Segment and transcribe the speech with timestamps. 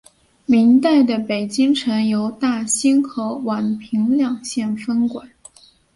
[0.47, 5.29] 明代的北京城由大兴和宛平两县分管。